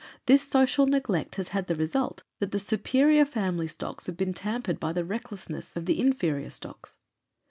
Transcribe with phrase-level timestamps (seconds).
[0.25, 4.79] This social neglect has had the result that the superior family stocks have been tampered
[4.79, 6.97] by the recklessness of the inferior stocks.